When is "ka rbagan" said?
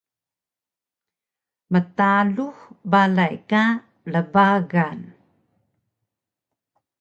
3.49-4.99